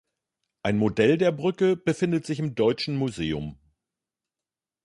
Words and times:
Ein 0.63 0.79
Modell 0.79 1.19
der 1.19 1.31
Brücke 1.31 1.75
befindet 1.75 2.25
sich 2.25 2.39
im 2.39 2.55
Deutschen 2.55 2.95
Museum. 2.97 3.59